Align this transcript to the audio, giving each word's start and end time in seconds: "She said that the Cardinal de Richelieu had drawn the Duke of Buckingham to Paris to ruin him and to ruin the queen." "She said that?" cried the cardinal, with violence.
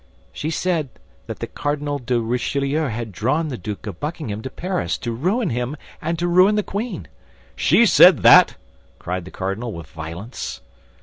"She 0.33 0.49
said 0.49 0.89
that 1.27 1.37
the 1.37 1.45
Cardinal 1.45 1.99
de 1.99 2.19
Richelieu 2.19 2.87
had 2.87 3.11
drawn 3.11 3.49
the 3.49 3.55
Duke 3.59 3.85
of 3.85 3.99
Buckingham 3.99 4.41
to 4.41 4.49
Paris 4.49 4.97
to 4.97 5.11
ruin 5.11 5.51
him 5.51 5.77
and 6.01 6.17
to 6.17 6.27
ruin 6.27 6.55
the 6.55 6.63
queen." 6.63 7.07
"She 7.55 7.85
said 7.85 8.23
that?" 8.23 8.55
cried 8.97 9.25
the 9.25 9.29
cardinal, 9.29 9.71
with 9.73 9.85
violence. 9.85 10.61